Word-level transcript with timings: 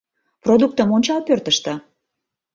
Продуктым 0.43 0.87
ончал 0.95 1.21
пӧртыштӧ... 1.27 1.73